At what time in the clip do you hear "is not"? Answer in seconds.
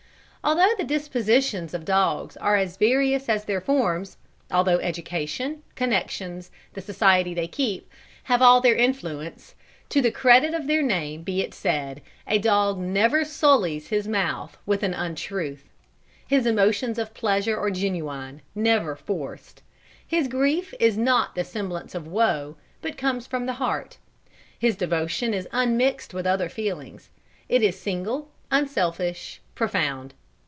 20.79-21.35